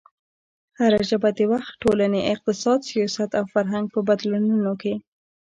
هره 0.79 0.99
ژبه 1.09 1.29
د 1.37 1.39
وخت، 1.51 1.71
ټولنې، 1.83 2.21
اقتصاد، 2.33 2.79
سیاست 2.89 3.29
او 3.39 3.45
فرهنګ 3.53 3.85
په 3.93 3.99
بدلونونو 4.09 4.71
کې 4.81 4.93